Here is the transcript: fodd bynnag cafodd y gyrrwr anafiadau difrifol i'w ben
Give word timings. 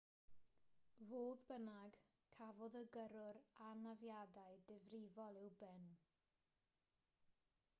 fodd 1.09 1.41
bynnag 1.49 1.97
cafodd 2.37 2.77
y 2.79 2.81
gyrrwr 2.95 3.39
anafiadau 3.67 4.57
difrifol 4.71 5.39
i'w 5.43 5.53
ben 5.61 5.85